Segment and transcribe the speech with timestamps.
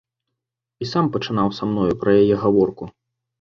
[0.85, 2.91] І сам пачынаў са мною пра яе гаворку.